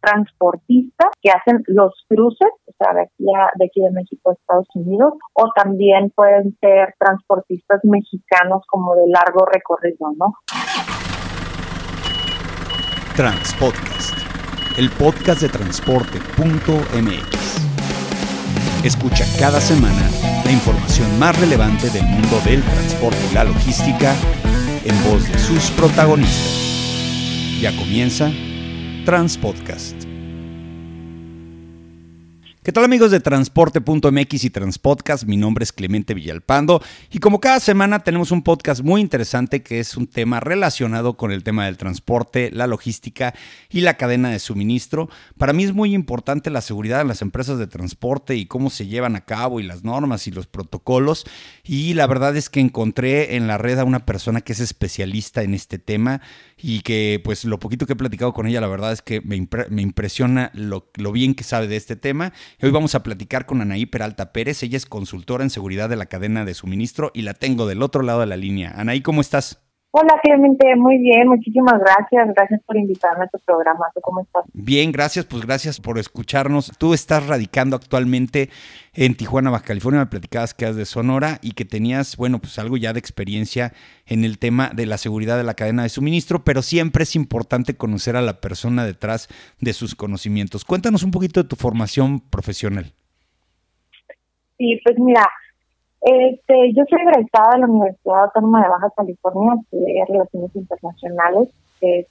[0.00, 3.24] transportistas que hacen los cruces, o sea, de aquí,
[3.56, 9.08] de aquí de México a Estados Unidos, o también pueden ser transportistas mexicanos como de
[9.08, 10.34] largo recorrido, ¿no?
[13.16, 14.16] Transpodcast,
[14.78, 17.48] el podcast de transporte.mx.
[18.84, 20.08] Escucha cada semana
[20.44, 24.14] la información más relevante del mundo del transporte y la logística
[24.84, 27.58] en voz de sus protagonistas.
[27.60, 28.30] Ya comienza
[29.08, 30.04] Transpodcast.
[32.68, 35.24] ¿Qué tal amigos de Transporte.mx y Transpodcast?
[35.24, 39.80] Mi nombre es Clemente Villalpando y como cada semana tenemos un podcast muy interesante que
[39.80, 43.34] es un tema relacionado con el tema del transporte, la logística
[43.70, 45.08] y la cadena de suministro.
[45.38, 48.86] Para mí es muy importante la seguridad en las empresas de transporte y cómo se
[48.86, 51.24] llevan a cabo y las normas y los protocolos
[51.64, 55.42] y la verdad es que encontré en la red a una persona que es especialista
[55.42, 56.20] en este tema
[56.60, 59.36] y que pues lo poquito que he platicado con ella la verdad es que me,
[59.36, 63.86] impresiona lo, lo bien que sabe de este tema Hoy vamos a platicar con Anaí
[63.86, 64.62] Peralta Pérez.
[64.62, 68.02] Ella es consultora en seguridad de la cadena de suministro y la tengo del otro
[68.02, 68.72] lado de la línea.
[68.76, 69.67] Anaí, ¿cómo estás?
[70.00, 72.32] Hola, Clemente, muy bien, muchísimas gracias.
[72.32, 73.86] Gracias por invitarme a tu programa.
[74.00, 74.44] cómo estás?
[74.52, 76.70] Bien, gracias, pues gracias por escucharnos.
[76.78, 78.48] Tú estás radicando actualmente
[78.94, 79.98] en Tijuana, Baja California.
[79.98, 83.72] Me platicabas que eras de Sonora y que tenías, bueno, pues algo ya de experiencia
[84.06, 87.76] en el tema de la seguridad de la cadena de suministro, pero siempre es importante
[87.76, 89.26] conocer a la persona detrás
[89.60, 90.64] de sus conocimientos.
[90.64, 92.92] Cuéntanos un poquito de tu formación profesional.
[94.58, 95.26] Sí, pues mira,
[96.00, 101.48] este, yo soy egresada de la Universidad Autónoma de Baja California, estudié Relaciones Internacionales.
[101.80, 102.08] Este,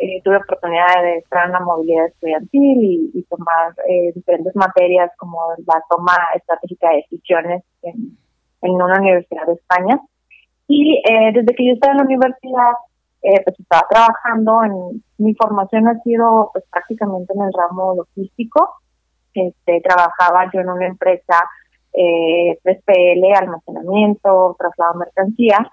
[0.00, 5.38] eh, tuve oportunidad de estar en la movilidad estudiantil y, tomar eh, diferentes materias como
[5.66, 8.16] la toma estratégica de decisiones en,
[8.62, 10.00] una universidad de España.
[10.66, 12.72] Y eh, desde que yo estaba en la universidad,
[13.20, 18.74] pues estaba trabajando en mi formación ha sido pues prácticamente en el ramo logístico.
[19.34, 21.44] Este, trabajaba yo en una empresa
[21.92, 25.72] eh, 3PL, almacenamiento, traslado de mercancía.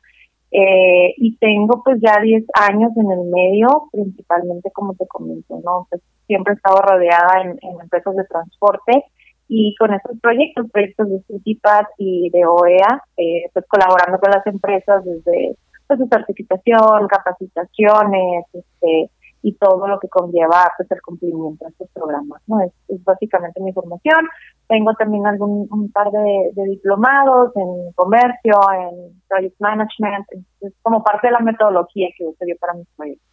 [0.51, 5.87] Eh, y tengo pues ya 10 años en el medio, principalmente como te comento, ¿no?
[5.89, 9.03] Pues siempre he estado rodeada en, empresas de transporte
[9.49, 14.47] y con estos proyectos, proyectos de CITIPAD y de OEA, eh, pues colaborando con las
[14.47, 15.57] empresas desde
[15.87, 19.09] pues, su certificación, capacitaciones, este,
[19.45, 22.41] y todo lo que conlleva pues, el cumplimiento de estos programas.
[22.47, 22.61] ¿no?
[22.61, 22.73] Es,
[23.03, 24.25] básicamente mi formación.
[24.67, 30.25] Tengo también algún un par de, diplomados en comercio, en project management,
[30.61, 33.27] es como parte de la metodología que uso yo para mis proyectos.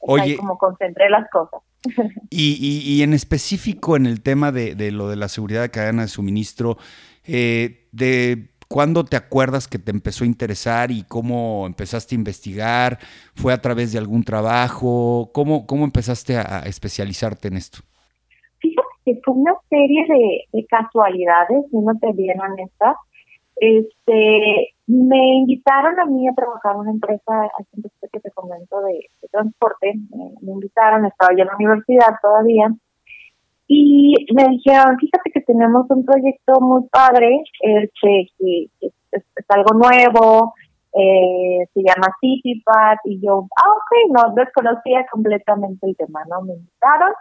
[0.00, 1.60] Oye, como concentré las cosas.
[2.30, 5.70] Y, y, y, en específico en el tema de, de, lo de la seguridad de
[5.70, 6.76] cadena de suministro,
[7.26, 12.98] eh, de ¿Cuándo te acuerdas que te empezó a interesar y cómo empezaste a investigar?
[13.34, 15.30] ¿Fue a través de algún trabajo?
[15.32, 17.78] ¿Cómo, cómo empezaste a, especializarte en esto?
[18.58, 20.06] Fíjate que fue una serie
[20.52, 22.94] de, casualidades, no te bien honesta.
[23.56, 27.50] Este, me invitaron a mí a trabajar en una empresa,
[28.12, 29.94] que te comento, de, transporte.
[30.42, 32.70] me, invitaron, estaba yo en la universidad todavía
[33.68, 38.70] y me dijeron, fíjate que tenemos un proyecto muy padre, este, que,
[39.12, 40.54] es, algo nuevo,
[40.94, 46.40] eh, se llama CityPad, y yo, ah, ok, no desconocía completamente el tema, ¿no?
[46.42, 47.12] Me invitaron,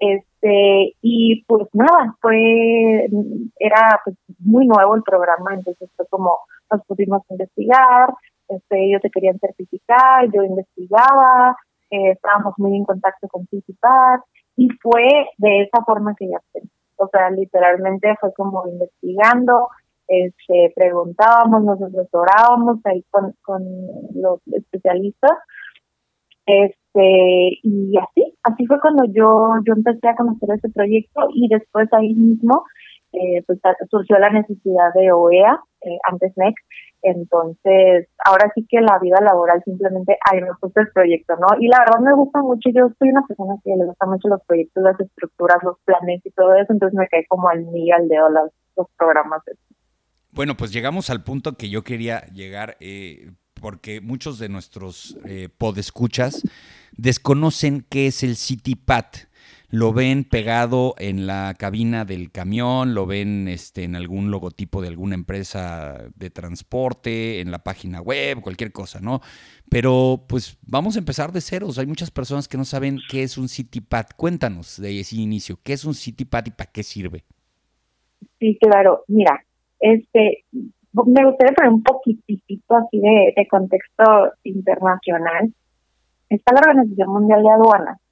[0.00, 3.08] este, y pues nada, fue,
[3.60, 6.36] era pues, muy nuevo el programa, entonces fue como,
[6.72, 8.12] nos pusimos a investigar,
[8.48, 11.56] este, ellos se querían certificar, yo investigaba,
[11.90, 14.20] eh, estábamos muy en contacto con CityPad,
[14.56, 16.62] y fue de esa forma que ya fue.
[16.96, 19.68] O sea, literalmente fue como investigando,
[20.06, 23.62] este, preguntábamos, nos asesorábamos ahí con, con
[24.14, 25.38] los especialistas.
[26.44, 31.88] Este, y así, así fue cuando yo, yo empecé a conocer ese proyecto y después
[31.92, 32.64] ahí mismo
[33.12, 33.58] eh, pues
[33.90, 36.54] surgió la necesidad de OEA, eh, antes NEC,
[37.02, 41.48] entonces, ahora sí que la vida laboral simplemente, ahí me puse el proyecto, ¿no?
[41.60, 44.40] Y la verdad me gusta mucho, yo soy una persona que le gusta mucho los
[44.46, 48.08] proyectos, las estructuras, los planes y todo eso, entonces me cae como al niño al
[48.08, 49.42] dedo los, los programas.
[50.30, 55.48] Bueno, pues llegamos al punto que yo quería llegar, eh, porque muchos de nuestros eh,
[55.58, 56.42] podescuchas
[56.96, 59.31] desconocen qué es el CityPat
[59.72, 64.88] lo ven pegado en la cabina del camión, lo ven este, en algún logotipo de
[64.88, 69.22] alguna empresa de transporte, en la página web, cualquier cosa, ¿no?
[69.70, 71.78] Pero pues vamos a empezar de ceros.
[71.78, 74.08] Hay muchas personas que no saben qué es un CityPad.
[74.14, 77.24] Cuéntanos de ese inicio, ¿qué es un CityPad y para qué sirve?
[78.38, 79.04] Sí, claro.
[79.08, 79.42] Mira,
[79.80, 80.44] este,
[80.92, 85.50] me gustaría poner un poquitito así de, de contexto internacional.
[86.28, 88.02] Está la Organización Mundial de Aduanas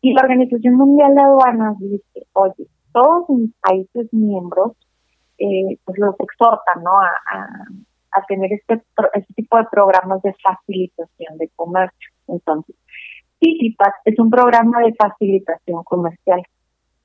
[0.00, 4.72] Y la Organización Mundial de Aduanas dice, oye, todos los países miembros
[5.38, 6.90] eh, pues los exhortan ¿no?
[6.90, 8.82] a, tener este,
[9.14, 12.10] este tipo de programas de facilitación de comercio.
[12.26, 12.74] Entonces,
[13.38, 16.42] CITIPAC es un programa de facilitación comercial.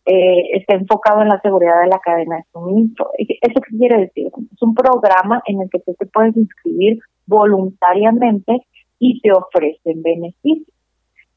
[0.06, 3.12] Eh, está enfocado en la seguridad de la cadena de suministro.
[3.18, 4.28] ¿Eso qué quiere decir?
[4.28, 8.66] Es un programa en el que tú te puedes inscribir voluntariamente
[9.00, 10.68] y te ofrecen beneficios.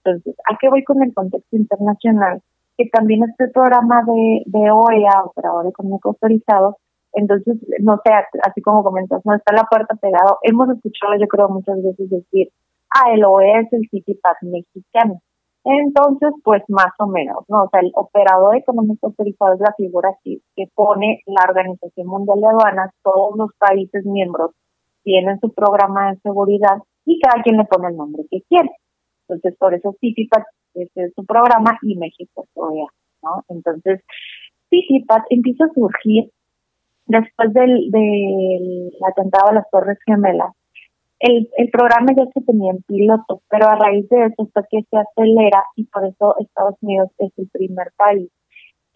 [0.06, 2.40] Entonces, ¿a qué voy con el contexto internacional?
[2.76, 6.76] Que también este programa de, OEA, Operador Económico Autorizado,
[7.12, 8.12] entonces, no sé,
[8.42, 10.38] así como comentas, no está la puerta pegado.
[10.42, 12.48] Hemos escuchado, yo creo, muchas veces decir,
[12.94, 15.22] ah, el OEA es el CITIPAC mexicano.
[15.64, 17.64] Entonces, pues más o menos, ¿no?
[17.64, 22.40] O sea, el operador económico autorizado es la figura que, que pone la Organización Mundial
[22.40, 24.52] de Aduanas, todos los países miembros
[25.02, 28.70] tienen su programa de seguridad y cada quien le pone el nombre que quiere.
[29.28, 30.44] Entonces, por eso CITIPAT
[30.74, 32.86] es su programa y México es OEA,
[33.22, 33.44] ¿no?
[33.48, 34.02] Entonces,
[34.70, 36.30] CITIPAT empieza a surgir
[37.06, 40.52] después del, del atentado a las Torres Gemelas.
[41.18, 44.82] El, el programa ya se tenía en piloto, pero a raíz de eso fue que
[44.82, 48.30] se acelera y por eso Estados Unidos es el primer país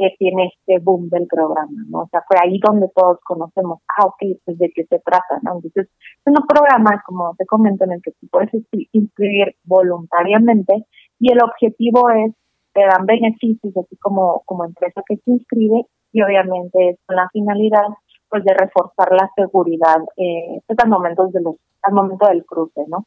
[0.00, 2.00] que tiene este boom del programa, ¿no?
[2.00, 5.56] O sea, fue ahí donde todos conocemos, ah, ok, pues de qué se trata, ¿no?
[5.56, 5.88] Entonces,
[6.24, 8.50] es un programa, como te comento, en el que tú puedes
[8.92, 10.86] inscribir voluntariamente
[11.18, 12.32] y el objetivo es,
[12.72, 17.28] te dan beneficios, así como, como empresa que se inscribe, y obviamente es con la
[17.30, 17.86] finalidad
[18.30, 22.82] pues de reforzar la seguridad eh, pues, al momento de los al momento del cruce,
[22.88, 23.06] ¿no?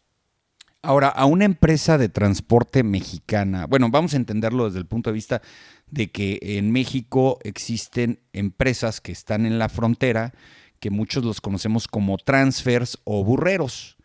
[0.85, 5.13] Ahora, a una empresa de transporte mexicana, bueno, vamos a entenderlo desde el punto de
[5.13, 5.41] vista
[5.89, 10.33] de que en México existen empresas que están en la frontera,
[10.81, 13.95] que muchos los conocemos como transfers o burreros.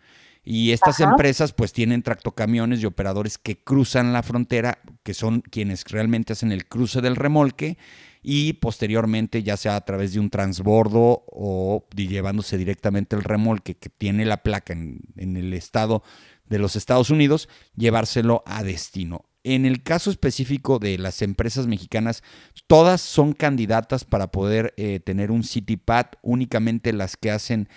[0.45, 5.85] Y estas empresas pues tienen tractocamiones y operadores que cruzan la frontera, que son quienes
[5.85, 7.77] realmente hacen el cruce del remolque
[8.23, 13.91] y posteriormente ya sea a través de un transbordo o llevándose directamente el remolque que
[13.91, 16.03] tiene la placa en, en el estado
[16.49, 19.25] de los Estados Unidos, llevárselo a destino.
[19.45, 22.23] En el caso específico de las empresas mexicanas,
[22.67, 27.69] todas son candidatas para poder eh, tener un CityPad, únicamente las que hacen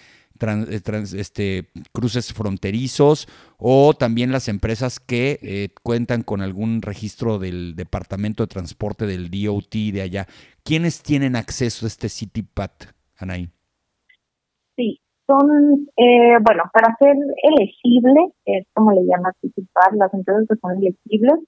[0.41, 0.81] eh,
[1.13, 3.27] este, cruces fronterizos
[3.57, 9.29] o también las empresas que eh, cuentan con algún registro del Departamento de Transporte del
[9.29, 10.27] DOT de allá.
[10.63, 12.71] ¿Quiénes tienen acceso a este CityPad,
[13.17, 13.49] Anaí?
[15.31, 20.71] Son, eh, bueno, para ser elegible, es como le llama CityPad, las empresas que son
[20.75, 21.39] elegibles,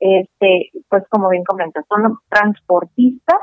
[0.00, 3.38] este, pues como bien comentas, son transportistas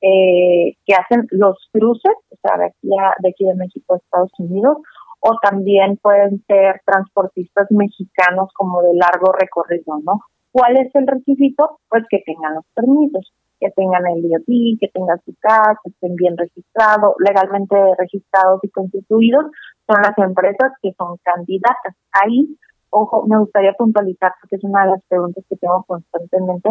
[0.00, 4.32] eh, que hacen los cruces, o sea, de aquí, de aquí de México a Estados
[4.38, 4.78] Unidos,
[5.20, 10.20] o también pueden ser transportistas mexicanos como de largo recorrido, ¿no?
[10.50, 11.80] ¿Cuál es el requisito?
[11.90, 16.14] Pues que tengan los permisos, que tengan el DOT, que tengan su CAS, que estén
[16.16, 19.46] bien registrados, legalmente registrados y constituidos,
[19.86, 21.94] son las empresas que son candidatas.
[22.12, 22.56] Ahí,
[22.90, 26.70] ojo, me gustaría puntualizar, porque es una de las preguntas que tengo constantemente,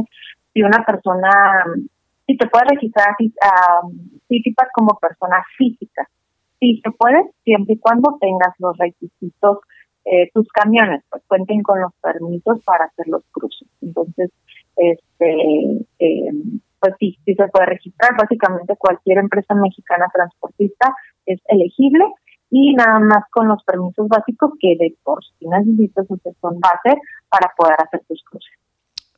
[0.53, 1.29] si una persona
[2.27, 3.81] si te puedes registrar a
[4.27, 6.09] Citipac como persona física.
[6.59, 9.59] Sí se puede, siempre y cuando tengas los requisitos,
[10.05, 13.67] eh, tus camiones, pues cuenten con los permisos para hacer los cruces.
[13.81, 14.31] Entonces,
[14.75, 16.31] este, eh,
[16.85, 18.11] pues sí, sí se puede registrar.
[18.17, 20.93] Básicamente cualquier empresa mexicana transportista
[21.25, 22.05] es elegible
[22.49, 26.97] y nada más con los permisos básicos que de por sí necesitas, ustedes son base
[27.29, 28.53] para poder hacer tus cruces.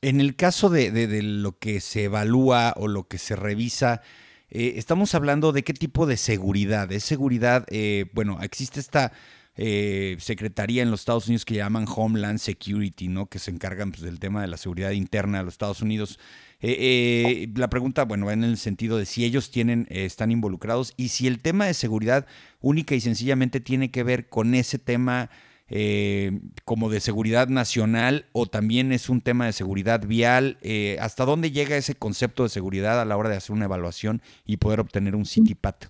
[0.02, 4.02] En el caso de, lo que se evalúa o lo que se revisa,
[4.50, 6.92] eh, estamos hablando de qué tipo de seguridad.
[6.92, 9.12] Es seguridad, eh, bueno, existe esta
[9.56, 13.26] eh, secretaría en los Estados Unidos que llaman Homeland Security, ¿no?
[13.26, 16.20] Que se encargan pues, del tema de la seguridad interna de los Estados Unidos.
[16.62, 21.28] La pregunta, bueno, va en el sentido de si ellos tienen, están involucrados y si
[21.28, 22.26] el tema de seguridad
[22.62, 25.30] única y sencillamente tiene que ver con ese tema
[25.70, 26.32] eh,
[26.64, 30.58] como de seguridad nacional o también es un tema de seguridad vial?
[30.62, 34.22] Eh, ¿Hasta dónde llega ese concepto de seguridad a la hora de hacer una evaluación
[34.46, 35.86] y poder obtener un CityPAT?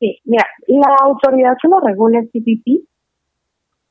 [0.00, 2.86] Sí, mira, la autoridad que lo regula es CPP,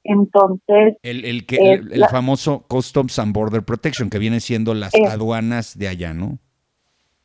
[0.03, 0.97] entonces...
[1.03, 5.87] El, el, que, el, famoso Customs and Border Protection, que viene siendo las aduanas de
[5.87, 6.39] allá, ¿no?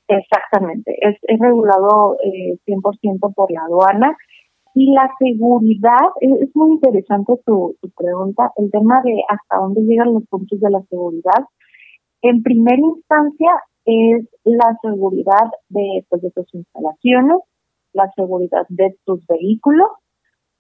[0.09, 4.17] Exactamente, es, es regulado eh, 100% por la aduana
[4.79, 10.25] y la seguridad, es muy interesante tu, pregunta, el tema de hasta dónde llegan los
[10.27, 11.45] puntos de la seguridad.
[12.23, 13.51] En primera instancia
[13.85, 17.39] es la seguridad de, pues, de tus instalaciones,
[17.93, 19.89] la seguridad de tus vehículos,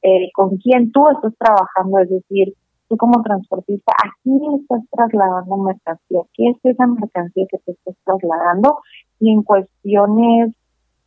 [0.02, 2.54] eh, con quién tú estás trabajando, es decir,
[2.88, 6.22] tú como transportista, ¿a quién estás trasladando mercancía?
[6.34, 8.78] ¿Qué es esa mercancía que te estás trasladando?
[9.20, 10.54] Y en cuestiones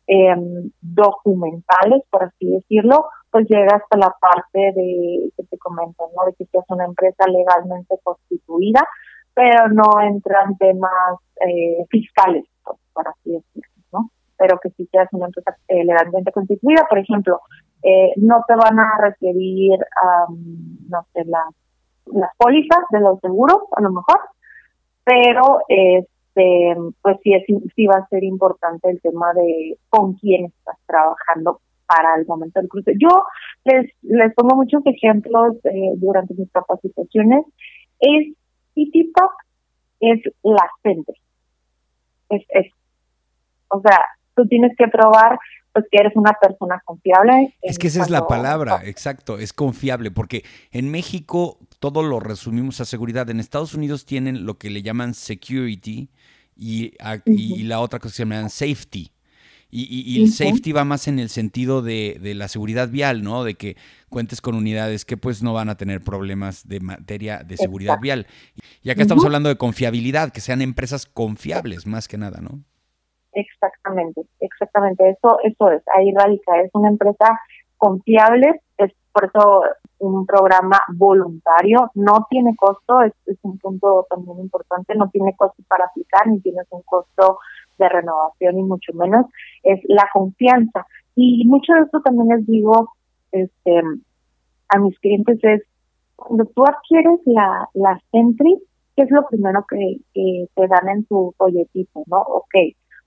[0.06, 6.24] em, documentales, por así decirlo, pues llega hasta la parte de que te comento, ¿no?
[6.26, 8.86] De que seas una empresa legalmente constituida,
[9.34, 12.44] pero no entran temas eh, fiscales,
[12.92, 14.10] por así decirlo, ¿no?
[14.36, 17.40] Pero que si seas una empresa eh, legalmente constituida, por ejemplo,
[17.82, 19.78] eh, no te van a requerir,
[20.88, 21.54] no sé, las,
[22.06, 24.20] las pólizas de los seguros, a lo mejor,
[25.04, 30.46] pero este pues sí, es, sí va a ser importante el tema de con quién
[30.46, 32.94] estás trabajando para el momento del cruce.
[32.98, 33.24] Yo
[33.64, 37.44] les, les pongo muchos ejemplos eh, durante mis capacitaciones.
[38.00, 38.34] Es
[38.74, 39.30] CityPop,
[40.00, 41.14] es la centro.
[42.30, 42.72] Es, es,
[43.68, 43.98] o sea,
[44.34, 45.38] tú tienes que probar
[45.72, 47.54] pues que eres una persona confiable.
[47.62, 52.80] Es que esa es la palabra, exacto, es confiable, porque en México todo lo resumimos
[52.80, 53.30] a seguridad.
[53.30, 56.10] En Estados Unidos tienen lo que le llaman security
[56.56, 56.92] y,
[57.24, 59.10] y la otra cosa que se llama safety.
[59.74, 63.42] Y, el safety va más en el sentido de, la seguridad vial, ¿no?
[63.42, 63.78] De que
[64.10, 68.26] cuentes con unidades que pues no van a tener problemas de materia de seguridad vial.
[68.82, 72.62] Y acá estamos hablando de confiabilidad, que sean empresas confiables más que nada, ¿no?
[73.32, 75.08] Exactamente, exactamente.
[75.08, 77.38] Eso, eso es, ahí radica, es una empresa
[77.78, 79.62] confiable, es por eso
[79.98, 83.12] un programa voluntario, no tiene costo, es,
[83.42, 87.38] un punto también importante, no tiene costo para aplicar, ni tienes un costo
[87.78, 89.26] de renovación y mucho menos,
[89.62, 90.86] es la confianza.
[91.14, 92.92] Y mucho de esto también les digo
[93.32, 93.82] este,
[94.68, 95.62] a mis clientes es,
[96.16, 98.62] cuando tú adquieres la, la Sentry,
[98.96, 102.02] ¿qué es lo primero que, te dan en tu folletito?
[102.06, 102.20] ¿no?
[102.20, 102.54] Ok,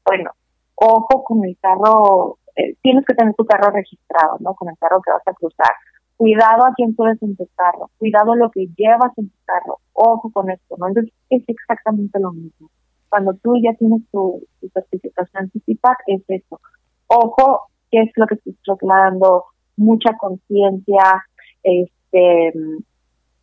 [0.06, 0.32] bueno,
[0.76, 4.54] ojo con el carro, eh, tienes que tener tu carro registrado, ¿no?
[4.56, 5.72] Con el carro que vas a cruzar.
[6.18, 10.32] Cuidado a quién subes en tu carro, cuidado lo que llevas en tu carro, ojo
[10.32, 10.88] con esto, ¿no?
[10.88, 12.70] Entonces es exactamente lo mismo
[13.16, 16.60] cuando tú ya tienes tu, certificación CITIPAC, es eso.
[17.08, 19.46] Ojo, ¿qué es lo que estoy trasladando?
[19.78, 21.24] Mucha conciencia,
[21.64, 22.54] este,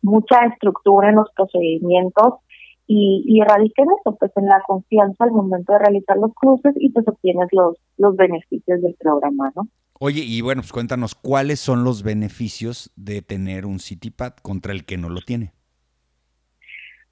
[0.03, 2.35] mucha estructura en los procedimientos
[2.87, 6.73] y, y radica en eso, pues en la confianza al momento de realizar los cruces
[6.77, 9.67] y pues obtienes los, los beneficios del programa, ¿no?
[9.99, 14.85] Oye, y bueno, pues cuéntanos, ¿cuáles son los beneficios de tener un CityPad contra el
[14.85, 15.53] que no lo tiene?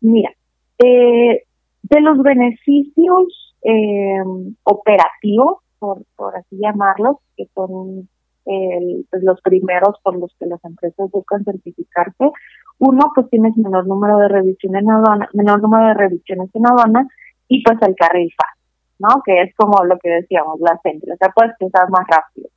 [0.01, 0.31] Mira,
[0.79, 1.43] eh,
[1.83, 4.23] de los beneficios eh,
[4.63, 8.09] operativos, por, por así llamarlos, que son
[8.43, 12.31] pues los primeros por los que las empresas buscan certificarse,
[12.81, 17.07] uno, pues tienes menor número de revisiones en aduana, menor número de revisiones en aduana
[17.47, 18.63] y pues el carril fácil,
[18.97, 19.21] ¿no?
[19.23, 22.49] Que es como lo que decíamos, la centro, o sea, puedes pensar más rápido.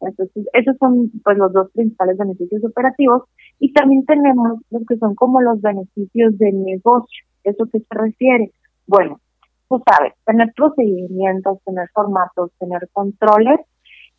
[0.00, 3.24] Entonces, esos son pues los dos principales beneficios operativos
[3.58, 7.26] y también tenemos los que son como los beneficios de negocio.
[7.44, 8.52] ¿Eso qué se refiere?
[8.86, 9.20] Bueno,
[9.68, 13.60] tú sabes, tener procedimientos, tener formatos, tener controles,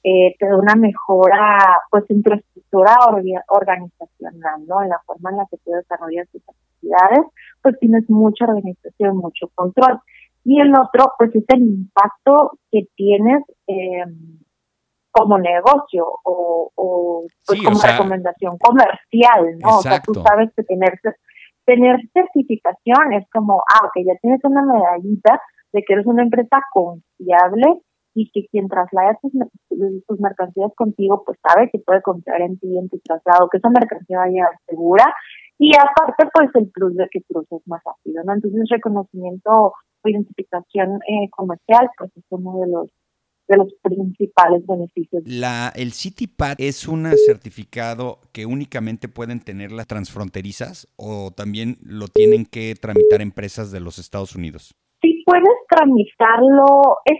[0.09, 2.95] eh, te da una mejora, pues, infraestructura
[3.49, 4.81] organizacional, ¿no?
[4.81, 7.25] En la forma en la que tú desarrollas tus actividades,
[7.61, 9.99] pues tienes mucha organización, mucho control.
[10.45, 14.05] Y el otro, pues, es el impacto que tienes eh,
[15.11, 19.79] como negocio o, pues, como recomendación comercial, ¿no?
[19.79, 20.97] O sea, tú sabes que tener
[21.65, 25.41] tener certificación es como, ah, ok, ya tienes una medallita
[25.73, 27.81] de que eres una empresa confiable
[28.17, 29.31] y que quien traslada tus,
[30.07, 33.69] tus mercancías contigo, pues sabe que puede confiar en ti, en tu traslado, que esa
[33.69, 35.05] mercancía va a llegar segura.
[35.59, 38.33] Y aparte, pues el plus de que cruces más rápido, ¿no?
[38.33, 39.73] Entonces, reconocimiento o
[40.09, 42.89] identificación eh, comercial, pues es uno de los
[43.47, 45.23] de los principales beneficios.
[45.25, 52.09] La, el CityPad es un certificado que únicamente pueden tener las transfronterizas o también lo
[52.09, 54.75] tienen que tramitar empresas de los Estados Unidos.
[55.27, 56.97] Puedes tramitarlo.
[57.03, 57.19] Es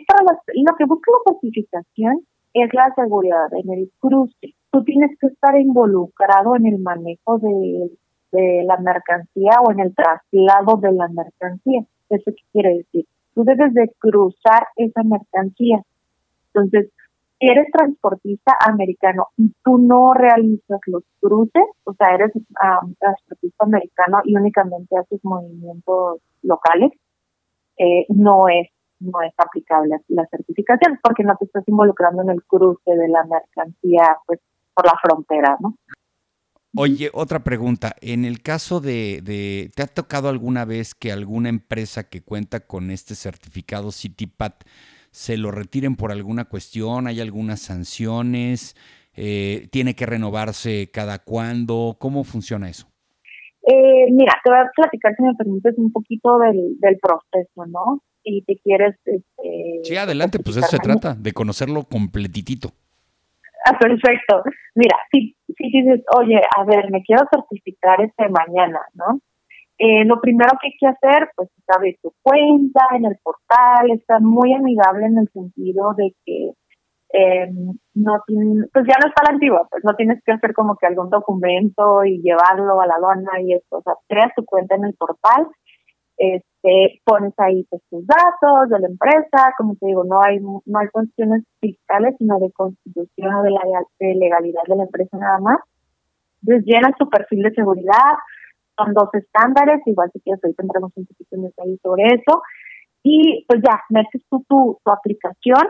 [0.56, 4.56] lo que busca la certificación es la seguridad en el cruce.
[4.72, 7.92] Tú tienes que estar involucrado en el manejo de,
[8.32, 11.82] de la mercancía o en el traslado de la mercancía.
[12.10, 13.06] ¿Eso qué quiere decir?
[13.36, 15.84] Tú debes de cruzar esa mercancía
[16.58, 16.92] entonces,
[17.40, 23.66] si eres transportista americano y tú no realizas los cruces, o sea, eres um, transportista
[23.66, 26.92] americano y únicamente haces movimientos locales,
[27.78, 28.70] eh, no es
[29.00, 33.24] no es aplicable la certificación porque no te estás involucrando en el cruce de la
[33.26, 34.40] mercancía pues
[34.74, 35.76] por la frontera, ¿no?
[36.76, 37.96] Oye, otra pregunta.
[38.02, 42.60] En el caso de, de, ¿te ha tocado alguna vez que alguna empresa que cuenta
[42.60, 44.64] con este certificado CityPat
[45.12, 47.08] se lo retiren por alguna cuestión?
[47.08, 48.76] ¿Hay algunas sanciones?
[49.16, 51.98] Eh, ¿Tiene que renovarse cada cuándo?
[52.00, 52.88] ¿Cómo funciona eso?
[53.70, 58.02] Eh, mira, te voy a platicar, si me permites, un poquito del, del proceso, ¿no?
[58.24, 58.96] Si te quieres...
[59.04, 62.70] Este, sí, adelante, pues eso se trata, de conocerlo completitito.
[63.66, 64.44] Ah, perfecto.
[64.74, 69.20] Mira, si, si dices, oye, a ver, me quiero certificar este mañana, ¿no?
[69.78, 73.92] Eh, lo primero que hay que hacer, pues, es abrir tu cuenta en el portal,
[73.92, 76.52] está muy amigable en el sentido de que
[77.14, 77.50] eh,
[77.94, 81.10] no pues ya no está la antigua, pues no tienes que hacer como que algún
[81.10, 84.94] documento y llevarlo a la aduana y esto, o sea, creas tu cuenta en el
[84.94, 85.48] portal,
[86.18, 90.80] este, pones ahí pues, tus datos de la empresa, como te digo, no hay no
[90.80, 93.62] hay cuestiones fiscales, sino de constitución o de, la,
[94.00, 95.60] de legalidad de la empresa nada más.
[96.42, 98.18] Entonces llenas tu perfil de seguridad,
[98.78, 102.42] son dos estándares, igual si quieres hoy tendremos un poquito de detalle sobre eso,
[103.02, 105.68] y pues ya, metes tú tu, tu aplicación,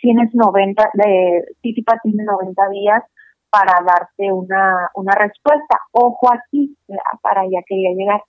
[0.00, 3.02] tienes 90, de Citipa tiene 90 días
[3.50, 5.78] para darte una, una respuesta.
[5.92, 6.76] Ojo aquí,
[7.22, 8.22] para allá quería llegar.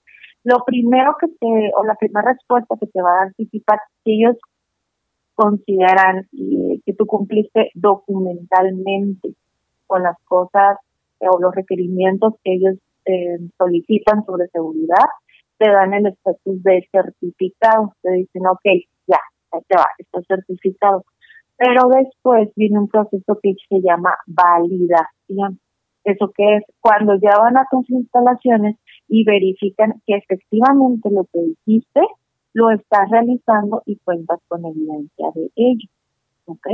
[0.44, 4.22] Lo primero que te, o la primera respuesta que te va a dar Citipa, si
[4.22, 4.36] ellos
[5.34, 9.34] consideran que tú cumpliste documentalmente
[9.86, 10.78] con las cosas
[11.20, 15.06] o los requerimientos que ellos eh, solicitan sobre seguridad,
[15.58, 17.92] te dan el estatus de certificado.
[18.02, 18.64] Te dicen, ok,
[19.06, 19.18] ya,
[19.52, 21.04] ahí te va, está certificado.
[21.58, 25.58] Pero después viene un proceso que se llama validación.
[26.04, 26.62] ¿Eso que es?
[26.80, 28.76] Cuando ya van a tus instalaciones
[29.08, 32.00] y verifican que efectivamente lo que dijiste
[32.54, 35.88] lo estás realizando y cuentas con evidencia de ello.
[36.46, 36.66] ¿Ok?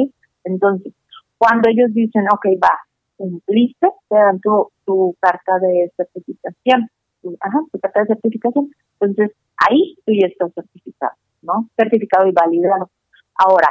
[0.44, 0.92] Entonces,
[1.38, 2.78] cuando ellos dicen, ok, va,
[3.16, 6.88] cumpliste, te dan tu, tu carta de certificación.
[7.40, 8.70] ajá, tu carta de certificación.
[9.00, 11.68] Entonces, ahí tú ya estás certificado, ¿no?
[11.76, 12.90] Certificado y validado.
[13.36, 13.68] Ahora,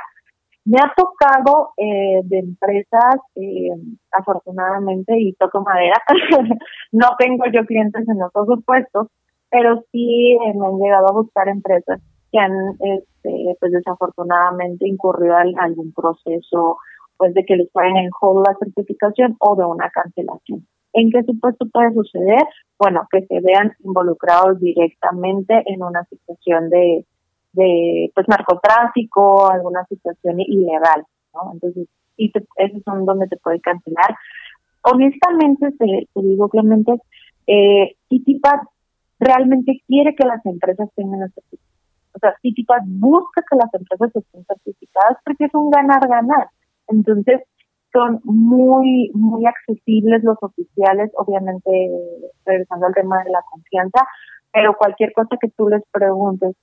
[0.66, 3.70] me ha tocado eh, de empresas, eh,
[4.12, 5.96] afortunadamente, y toco madera,
[6.92, 9.08] no tengo yo clientes en otros supuestos,
[9.50, 12.02] pero sí eh, me han llegado a buscar empresas
[12.32, 16.78] que han, este, pues desafortunadamente, incurrido en algún proceso,
[17.18, 20.66] pues de que les ponen en hold la certificación o de una cancelación.
[20.94, 22.44] ¿En qué supuesto puede suceder?
[22.80, 27.06] Bueno, que se vean involucrados directamente en una situación de
[27.54, 31.54] de pues narcotráfico, alguna situación ilegal, ¿no?
[31.54, 31.88] Entonces,
[32.18, 34.16] y esos son donde te puede cancelar.
[34.84, 36.94] Honestamente, te, digo Clemente,
[37.48, 38.68] eh, Citipass
[39.20, 41.74] realmente quiere que las empresas tengan la certificación.
[42.16, 46.50] O sea, Citipass busca que las empresas estén certificadas porque es un ganar-ganar.
[46.88, 47.42] Entonces,
[47.92, 51.72] son muy, muy accesibles los oficiales, obviamente,
[52.46, 54.06] regresando al tema de la confianza,
[54.54, 56.56] pero cualquier cosa que tú les preguntes,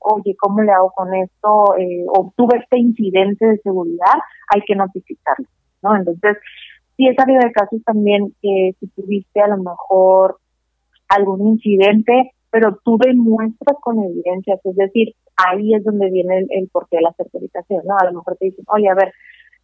[0.00, 1.76] oye, ¿cómo le hago con esto?
[1.78, 4.18] Eh, obtuve este incidente de seguridad,
[4.52, 5.46] hay que notificarlo,
[5.80, 5.94] ¿no?
[5.94, 6.38] Entonces,
[6.96, 10.38] si es habido de casos también que si tuviste a lo mejor
[11.08, 16.96] algún incidente, pero tú demuestras con evidencias, es decir, ahí es donde viene el, porqué
[16.96, 17.96] de la certificación, ¿no?
[17.96, 19.12] A lo mejor te dicen, oye, a ver,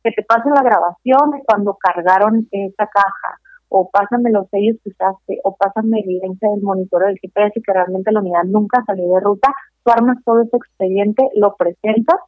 [0.05, 5.41] que te pasen la grabación cuando cargaron esta caja, o pásame los sellos que usaste,
[5.45, 9.49] o pásame evidencia del monitoreo del GPS que realmente la unidad nunca salió de ruta,
[9.85, 12.19] tú armas todo ese expediente, lo presentas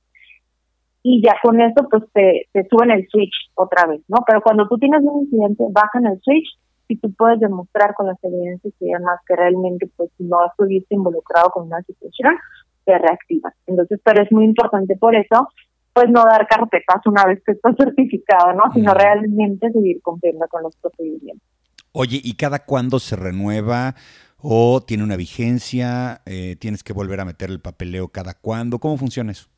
[1.03, 4.19] y ya con eso pues te, te suben el switch otra vez, ¿no?
[4.27, 6.49] Pero cuando tú tienes un incidente, bajan el switch
[6.89, 11.51] y tú puedes demostrar con las evidencias y demás que realmente pues no estuviste involucrado
[11.51, 12.37] con una situación,
[12.85, 13.55] te reactivas.
[13.67, 15.49] Entonces, pero es muy importante por eso
[15.93, 18.73] pues no dar carpetas una vez que estás certificado, ¿no?
[18.73, 21.47] Sino realmente seguir cumpliendo con los procedimientos.
[21.93, 23.95] Oye, ¿y cada cuándo se renueva
[24.39, 26.23] o tiene una vigencia?
[26.25, 28.79] Eh, ¿Tienes que volver a meter el papeleo cada cuándo?
[28.79, 29.49] ¿Cómo funciona eso?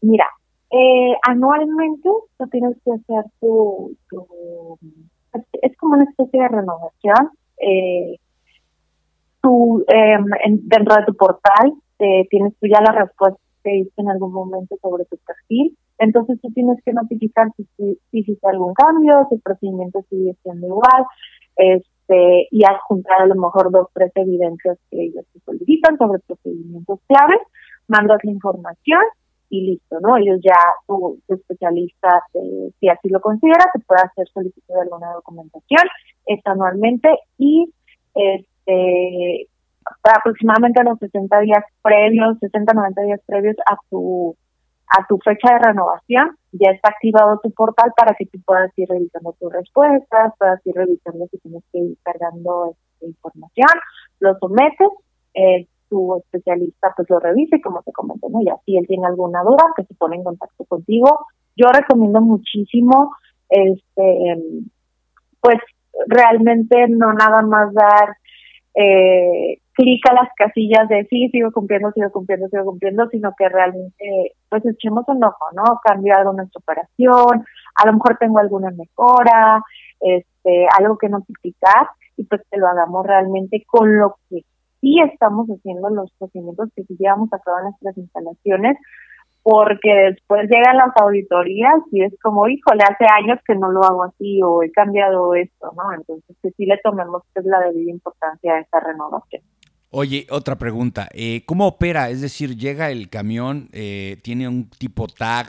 [0.00, 0.26] Mira,
[0.70, 3.96] eh, anualmente tú tienes que hacer tu,
[5.60, 7.30] es como una especie de renovación.
[7.58, 8.16] Eh,
[9.42, 10.24] tú, em,
[10.62, 11.74] dentro de tu portal
[12.30, 13.40] tienes tú ya la respuesta
[13.96, 15.76] en algún momento sobre tu perfil.
[15.98, 20.66] Entonces tú tienes que notificar si, si, hiciste algún cambio, si el procedimiento sigue siendo
[20.66, 21.04] igual,
[21.56, 27.00] este, y adjuntar a lo mejor dos, tres evidencias que ellos te solicitan sobre procedimientos
[27.08, 27.40] claves,
[27.88, 29.02] mandas la información
[29.50, 30.16] y listo, ¿no?
[30.16, 35.12] Ellos ya, tu, especialista, eh, si así lo considera, te puede hacer solicitud de alguna
[35.14, 35.82] documentación,
[36.26, 37.72] es anualmente y
[38.14, 39.48] este
[40.02, 44.36] aproximadamente a los 60 días previos, 60, 90 días previos a tu
[44.90, 48.88] a tu fecha de renovación, ya está activado tu portal para que tú puedas ir
[48.88, 53.68] revisando tus respuestas, puedas ir revisando si tienes que ir cargando esta información,
[54.20, 54.88] lo sometes,
[55.34, 58.40] eh, tu especialista pues lo revisa y como te comenté, ¿no?
[58.42, 61.26] ya si él tiene alguna duda, que se pone en contacto contigo.
[61.56, 63.12] Yo recomiendo muchísimo,
[63.48, 64.36] este,
[65.40, 65.58] pues
[66.06, 68.16] realmente no nada más dar
[68.80, 74.36] eh, clic las casillas de sí, sigo cumpliendo, sigo cumpliendo, sigo cumpliendo, sino que realmente
[74.48, 75.80] pues echemos un ojo, ¿no?
[75.82, 79.62] Cambio algo en nuestra operación, a lo mejor tengo alguna mejora,
[80.00, 84.42] este, algo que notificar y pues que lo hagamos realmente con lo que
[84.80, 88.76] sí estamos haciendo los procedimientos que sí llevamos a cabo en nuestras instalaciones,
[89.50, 94.04] porque después llegan las auditorías y es como, híjole, hace años que no lo hago
[94.04, 95.90] así o he cambiado esto, ¿no?
[95.94, 99.40] Entonces, que sí le tomemos pues, la debida importancia a esta renovación.
[99.88, 101.08] Oye, otra pregunta.
[101.14, 102.10] Eh, ¿Cómo opera?
[102.10, 105.46] Es decir, llega el camión, eh, tiene un tipo tag,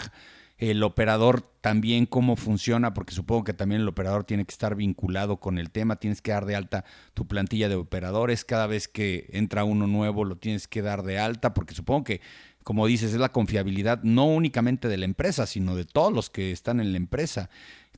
[0.57, 5.37] el operador también cómo funciona, porque supongo que también el operador tiene que estar vinculado
[5.37, 9.27] con el tema, tienes que dar de alta tu plantilla de operadores, cada vez que
[9.31, 12.21] entra uno nuevo lo tienes que dar de alta, porque supongo que,
[12.63, 16.51] como dices, es la confiabilidad no únicamente de la empresa, sino de todos los que
[16.51, 17.49] están en la empresa.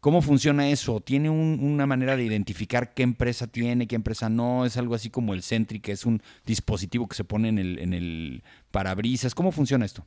[0.02, 1.00] ¿Cómo funciona eso?
[1.00, 4.66] ¿Tiene una manera de identificar qué empresa tiene, qué empresa no?
[4.66, 7.78] ¿Es algo así como el Sentry, que es un dispositivo que se pone en el,
[7.78, 9.36] en el parabrisas?
[9.36, 10.04] ¿Cómo funciona esto?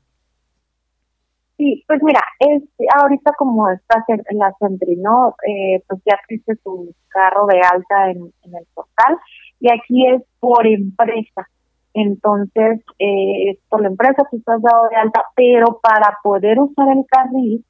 [1.56, 2.64] Sí, pues mira, es,
[3.00, 5.36] ahorita como está la Sentry, ¿no?
[5.46, 9.16] Eh, pues ya existe tu carro de alta en, en, el portal
[9.60, 11.48] y aquí es por empresa.
[11.94, 17.04] Entonces, eh, por la empresa tú estás dado de alta, pero para poder usar el
[17.06, 17.64] carril,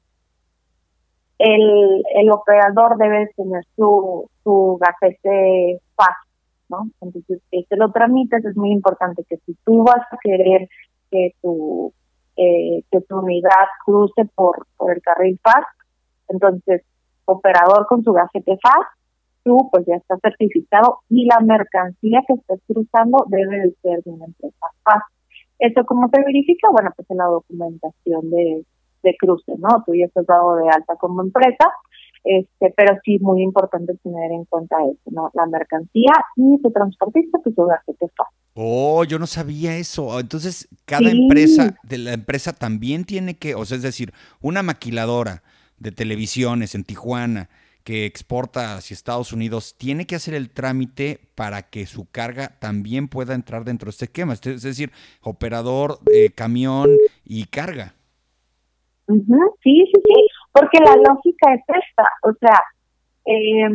[1.37, 6.31] el, el operador debe tener su, su gafete fácil,
[6.69, 6.89] ¿no?
[7.01, 10.69] Entonces, que te lo tramites, es muy importante que si tú vas a querer
[11.11, 11.93] que tu,
[12.35, 15.67] eh, que tu unidad cruce por, por el carril FAST,
[16.29, 16.81] entonces,
[17.25, 19.04] operador con su gafete FAST,
[19.45, 24.11] tú pues ya estás certificado y la mercancía que estés cruzando debe de ser de
[24.11, 25.05] una empresa FAST.
[25.59, 26.67] ¿Eso cómo se verifica?
[26.71, 28.65] Bueno, pues en la documentación de,
[29.03, 29.83] de cruce, ¿no?
[29.85, 31.71] Tú ya estás dado de alta como empresa,
[32.25, 35.29] este, pero sí muy importante tener en cuenta eso, ¿no?
[35.33, 38.35] La mercancía y tu transportista, pues su te fácil.
[38.55, 40.19] Oh, yo no sabía eso.
[40.19, 45.43] Entonces, cada empresa, de la empresa también tiene que, o sea, es decir, una maquiladora
[45.77, 47.49] de televisiones en Tijuana
[47.85, 53.07] que exporta hacia Estados Unidos, tiene que hacer el trámite para que su carga también
[53.07, 54.33] pueda entrar dentro de este esquema.
[54.33, 56.89] Es decir, operador, de camión
[57.23, 57.93] y carga.
[59.07, 59.21] Sí,
[59.63, 62.59] sí, sí, porque la lógica es esta, o sea,
[63.25, 63.69] eh,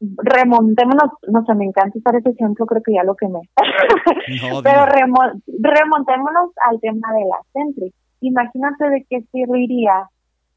[0.00, 3.40] remontémonos, no sé, me encanta usar ese ejemplo, creo que ya lo que me
[4.64, 7.94] pero remontémonos al tema de la Sentry.
[8.20, 10.08] Imagínate de qué serviría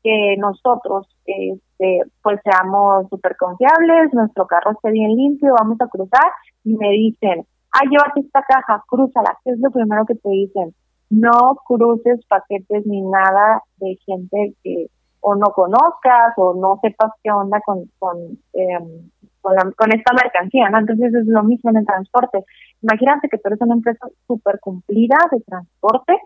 [0.04, 6.32] que nosotros este pues seamos súper confiables, nuestro carro esté bien limpio, vamos a cruzar
[6.64, 10.76] y me dicen, ah, llévate esta caja, crúzala, ¿qué es lo primero que te dicen?
[11.14, 14.88] no cruces paquetes ni nada de gente que
[15.20, 18.18] o no conozcas o no sepas qué onda con con,
[18.54, 19.10] em,
[19.42, 20.80] con, esta mercancía, ¿no?
[20.80, 22.44] Entonces es lo mismo en el transporte.
[22.82, 26.18] Imagínate que tú eres una empresa súper cumplida de transporte,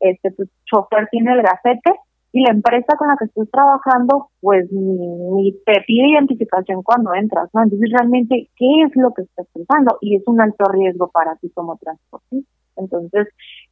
[0.00, 1.90] este tu chofer tiene el gafete
[2.34, 7.48] y la empresa con la que estás trabajando pues ni, te pide identificación cuando entras,
[7.54, 7.62] ¿no?
[7.62, 9.98] Entonces realmente, ¿qué es lo que estás pensando?
[10.00, 12.50] Y es un alto riesgo para ti como transportista.
[12.76, 13.28] Entonces,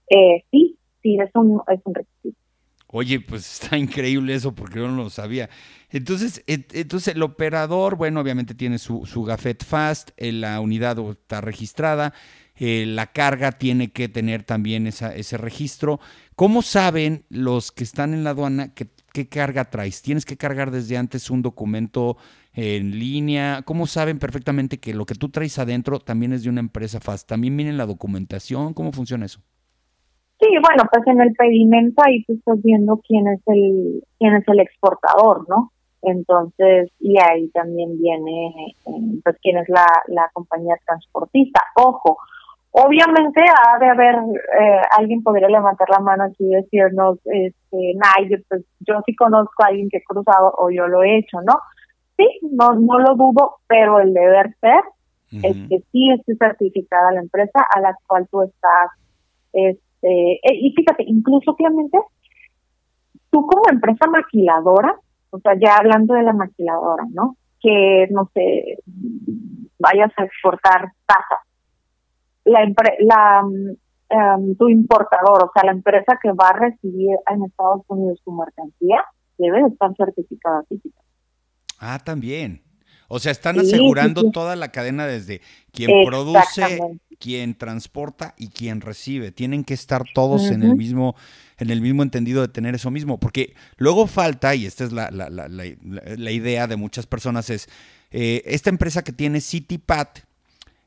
[0.09, 2.39] eh, sí, sí, es un, es un requisito.
[2.87, 5.51] Oye, pues está increíble eso porque yo no lo sabía.
[5.91, 11.41] Entonces, entonces el operador, bueno, obviamente tiene su, su gafet fast, eh, la unidad está
[11.41, 12.15] registrada,
[12.55, 15.99] eh, la carga tiene que tener también esa, ese registro.
[16.37, 20.03] ¿Cómo saben los que están en la aduana qué carga traes?
[20.03, 22.17] ¿Tienes que cargar desde antes un documento
[22.55, 23.63] en línea?
[23.65, 27.29] ¿Cómo saben perfectamente que lo que tú traes adentro también es de una empresa fast?
[27.29, 28.73] ¿También viene la documentación?
[28.75, 29.41] ¿Cómo funciona eso?
[30.41, 34.49] Sí, bueno, pues en el pedimento ahí tú estás viendo quién es el quién es
[34.49, 35.71] el exportador, ¿no?
[36.03, 41.61] Entonces, y ahí también viene eh, pues quién es la, la compañía transportista.
[41.77, 42.19] Ojo,
[42.73, 48.29] obviamente ha de haber, eh, alguien podría levantar la mano aquí y decirnos, este, nah,
[48.29, 51.41] yo, pues yo sí conozco a alguien que he cruzado o yo lo he hecho,
[51.43, 51.55] ¿no?
[52.17, 54.83] Sí, no, no lo dudo, pero el deber ser
[55.33, 58.91] es que sí esté certificada la empresa a la cual tú estás
[59.53, 61.99] este, eh, y fíjate, incluso obviamente,
[63.31, 64.97] tú como empresa maquiladora,
[65.31, 67.37] o sea, ya hablando de la maquiladora, ¿no?
[67.61, 68.79] Que, no sé,
[69.79, 71.47] vayas a exportar tazas.
[72.45, 72.61] La,
[73.01, 78.21] la um, tu importador, o sea, la empresa que va a recibir en Estados Unidos
[78.25, 79.05] su mercancía,
[79.39, 81.01] debe estar certificada física.
[81.79, 82.63] Ah, también.
[83.09, 86.81] O sea, están asegurando toda la cadena desde quien produce,
[87.19, 89.33] quien transporta y quien recibe.
[89.33, 91.15] Tienen que estar todos en el mismo,
[91.59, 93.21] en el mismo entendido de tener eso mismo.
[93.21, 97.69] Porque luego falta, y esta es la, la, la, la idea de muchas personas, es
[98.13, 100.21] eh, esta empresa que tiene CityPat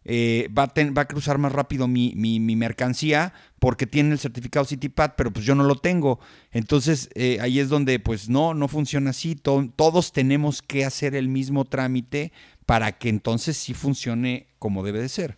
[0.06, 4.66] eh, va, a va, a cruzar más rápido mi, mi, mercancía porque tiene el certificado
[4.66, 6.20] CityPad, pero pues yo no lo tengo.
[6.52, 9.36] Entonces eh, ahí es donde pues no, no funciona así.
[9.36, 12.32] todos tenemos que hacer el mismo trámite
[12.66, 15.38] para que entonces sí funcione como debe de ser.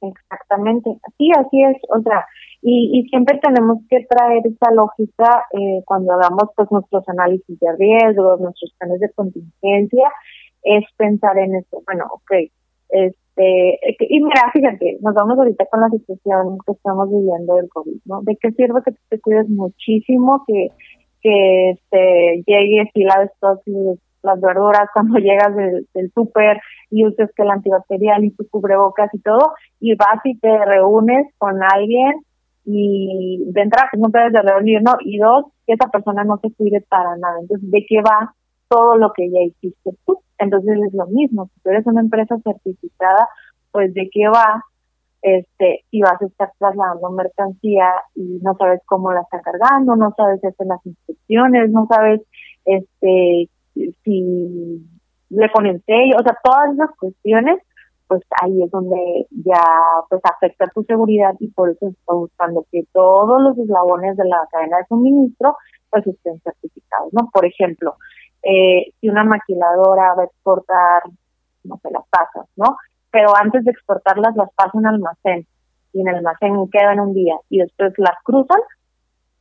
[0.00, 1.76] Exactamente, sí, así es.
[1.88, 2.24] O sea,
[2.62, 8.40] y, siempre tenemos que traer esa lógica eh, cuando hagamos pues nuestros análisis de riesgos,
[8.40, 10.10] nuestros planes de contingencia,
[10.62, 11.82] es pensar en esto.
[11.86, 12.32] Bueno, ok,
[13.36, 18.00] este, y mira, fíjate, nos vamos ahorita con la situación que estamos viviendo del COVID,
[18.06, 18.22] ¿no?
[18.22, 20.68] ¿De qué sirve que te cuides muchísimo, que,
[21.20, 23.60] que este, llegues y laves todas
[24.22, 29.12] las verduras cuando llegas del, del súper y uses que el antibacterial y tu cubrebocas
[29.12, 32.14] y todo, y vas y te reúnes con alguien
[32.64, 34.96] y de que no te de reunir, ¿no?
[35.00, 37.38] Y dos, que esa persona no se cuide para nada.
[37.40, 38.34] Entonces, ¿de qué va
[38.68, 40.18] todo lo que ya hiciste tú?
[40.38, 43.28] Entonces es lo mismo, si tú eres una empresa certificada,
[43.72, 44.62] pues de qué va
[45.22, 50.14] este si vas a estar trasladando mercancía y no sabes cómo la está cargando, no
[50.16, 52.20] sabes hacer las inspecciones, no sabes
[52.64, 53.48] este
[54.04, 54.86] si
[55.30, 57.58] le ponen sello, o sea, todas esas cuestiones,
[58.08, 59.62] pues ahí es donde ya
[60.08, 64.46] pues afecta tu seguridad y por eso estoy buscando que todos los eslabones de la
[64.50, 65.56] cadena de suministro
[65.90, 67.30] pues estén certificados, ¿no?
[67.32, 67.96] Por ejemplo,
[68.42, 71.02] eh, si una maquiladora va a exportar,
[71.64, 72.76] no sé, las pasas, ¿no?
[73.10, 75.46] Pero antes de exportarlas las pasa en almacén
[75.92, 78.60] y en el almacén quedan un día y después las cruzan,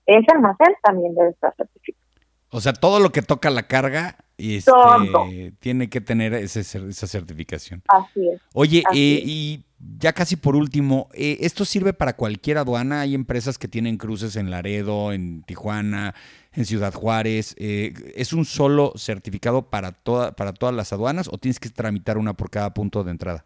[0.06, 2.06] ese almacén también debe estar certificado.
[2.52, 7.82] O sea, todo lo que toca la carga y este, tiene que tener esa certificación.
[7.88, 8.42] Así es.
[8.54, 9.66] Oye, eh, y
[9.98, 13.02] ya casi por último, eh, ¿esto sirve para cualquier aduana?
[13.02, 16.16] Hay empresas que tienen cruces en Laredo, en Tijuana,
[16.54, 17.56] en Ciudad Juárez.
[17.58, 22.18] Eh, ¿Es un solo certificado para, toda, para todas las aduanas o tienes que tramitar
[22.18, 23.46] una por cada punto de entrada?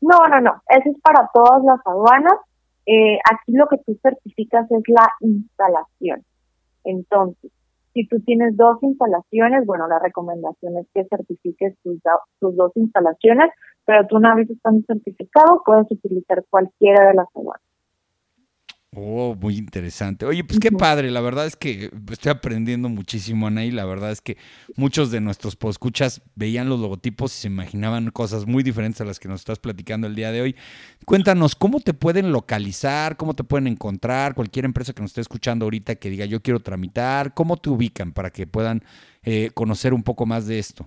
[0.00, 0.62] No, no, no.
[0.68, 2.34] Ese es para todas las aduanas.
[3.30, 6.24] Aquí lo que tú certificas es la instalación.
[6.84, 7.52] Entonces,
[7.92, 11.98] si tú tienes dos instalaciones, bueno, la recomendación es que certifiques tus,
[12.40, 13.50] tus dos instalaciones,
[13.84, 17.71] pero tú una vez estando certificado puedes utilizar cualquiera de las aduanas.
[18.94, 20.26] Oh, muy interesante.
[20.26, 21.10] Oye, pues qué padre.
[21.10, 24.36] La verdad es que estoy aprendiendo muchísimo, Ana, y la verdad es que
[24.76, 29.18] muchos de nuestros poscuchas veían los logotipos y se imaginaban cosas muy diferentes a las
[29.18, 30.56] que nos estás platicando el día de hoy.
[31.06, 33.16] Cuéntanos, ¿cómo te pueden localizar?
[33.16, 34.34] ¿Cómo te pueden encontrar?
[34.34, 38.12] Cualquier empresa que nos esté escuchando ahorita que diga yo quiero tramitar, ¿cómo te ubican
[38.12, 38.82] para que puedan
[39.22, 40.86] eh, conocer un poco más de esto?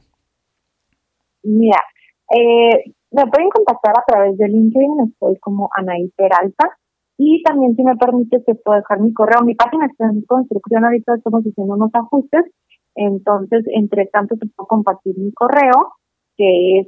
[1.42, 1.82] Mira,
[2.30, 6.78] eh, me pueden contactar a través de LinkedIn, estoy como Anaí Peralta
[7.18, 9.42] y también, si me permite, te puedo dejar mi correo.
[9.44, 12.52] Mi página está en construcción, ahorita estamos haciendo unos ajustes.
[12.96, 15.94] Entonces, entre tanto, te puedo compartir mi correo,
[16.38, 16.88] que es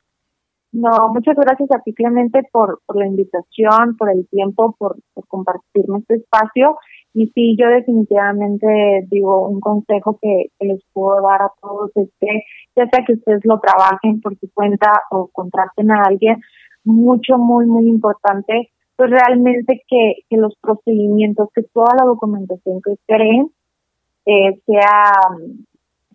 [0.75, 4.97] No, muchas gracias a ti, Clemente, por, por la invitación, por el tiempo, por,
[5.29, 6.77] compartirme este espacio.
[7.13, 12.43] Y sí, yo definitivamente digo un consejo que, les puedo dar a todos es que
[12.75, 16.41] ya sea que ustedes lo trabajen por su cuenta o contraten a alguien,
[16.83, 22.97] mucho, muy, muy importante, pues realmente que, que los procedimientos, que toda la documentación que
[23.07, 23.49] creen
[24.27, 25.13] eh, sea,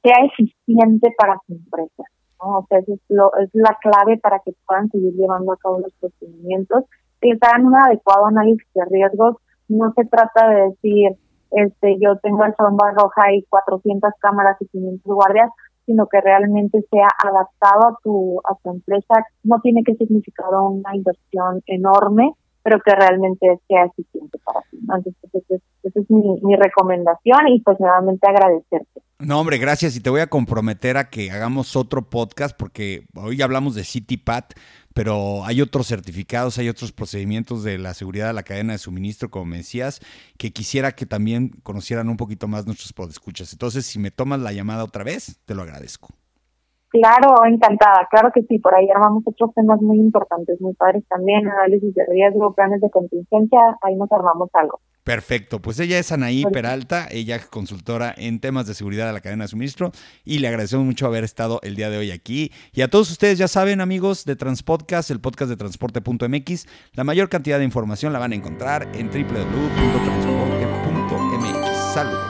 [0.03, 2.03] sea eficiente para su empresa.
[2.39, 5.93] O sea, es, lo, es la clave para que puedan seguir llevando a cabo los
[5.99, 6.85] procedimientos,
[7.21, 9.37] que hagan un adecuado análisis de riesgos.
[9.67, 11.17] No se trata de decir,
[11.51, 15.49] este, yo tengo el sombra roja y 400 cámaras y 500 guardias,
[15.85, 19.25] sino que realmente sea adaptado a tu, a tu empresa.
[19.43, 24.77] No tiene que significar una inversión enorme, pero que realmente sea eficiente para ti.
[24.79, 25.15] Entonces,
[25.83, 29.01] esa es, mi, mi recomendación y pues nuevamente agradecerte.
[29.21, 29.97] No, hombre, gracias.
[29.97, 34.53] Y te voy a comprometer a que hagamos otro podcast porque hoy hablamos de CityPat,
[34.93, 39.29] pero hay otros certificados, hay otros procedimientos de la seguridad de la cadena de suministro,
[39.29, 39.99] como me decías,
[40.37, 43.51] que quisiera que también conocieran un poquito más nuestros podescuchas.
[43.51, 46.18] Entonces, si me tomas la llamada otra vez, te lo agradezco.
[46.89, 51.47] Claro, encantada, claro que sí, por ahí armamos otros temas muy importantes, muy padres también,
[51.47, 54.79] análisis de riesgo, planes de contingencia, ahí nos armamos algo.
[55.03, 59.21] Perfecto, pues ella es Anaí Peralta, ella es consultora en temas de seguridad de la
[59.21, 59.91] cadena de suministro
[60.23, 62.51] y le agradecemos mucho haber estado el día de hoy aquí.
[62.73, 67.29] Y a todos ustedes ya saben amigos de Transpodcast, el podcast de transporte.mx, la mayor
[67.29, 71.93] cantidad de información la van a encontrar en www.transporte.mx.
[71.93, 72.28] Saludos.